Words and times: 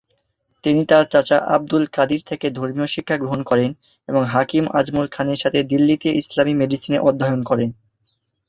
তিনি 0.63 0.81
তার 0.85 1.03
চাচা 1.09 1.37
আবদুল 1.55 1.83
কাদির 1.95 2.21
থেকে 2.29 2.47
ধর্মীয় 2.51 2.87
শিক্ষা 2.87 3.15
গ্রহণ 3.17 3.41
করেন 3.43 3.69
এবং 4.09 4.21
হাকিম 4.33 4.65
আজমল 4.79 5.07
খানের 5.11 5.41
সাথে 5.43 5.59
দিল্লীতে 5.71 6.09
ইসলামি 6.21 6.53
মেডিসিনে 6.61 6.99
অধ্যয়ন 7.07 7.41
করেন। 7.43 7.69